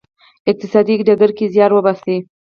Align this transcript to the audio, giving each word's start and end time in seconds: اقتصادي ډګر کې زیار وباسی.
اقتصادي 0.49 0.93
ډګر 1.07 1.31
کې 1.37 1.45
زیار 1.53 1.71
وباسی. 1.73 2.17